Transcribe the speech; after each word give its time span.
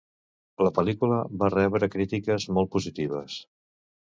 La 0.67 0.71
pel·lícula 0.77 1.19
va 1.43 1.49
rebre 1.57 1.91
crítiques 1.97 2.49
molt 2.57 2.73
positives. 2.79 3.39